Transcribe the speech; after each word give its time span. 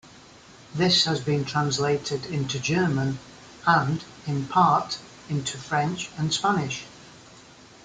This 0.73 1.03
has 1.05 1.21
been 1.21 1.45
translated 1.45 2.25
into 2.25 2.59
German 2.59 3.19
and, 3.67 4.03
in 4.25 4.47
part, 4.47 4.97
into 5.29 5.59
French 5.59 6.09
and 6.17 6.33
Spanish. 6.33 6.85